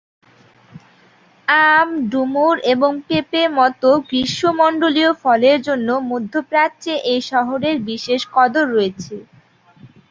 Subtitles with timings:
[1.67, 9.15] আম, ডুমুর, এবং পেঁপে মত গ্রীষ্মমন্ডলীয় ফলের জন্য মধ্যপ্রাচ্যে এ শহরের বিশেষ কদর রয়েছে।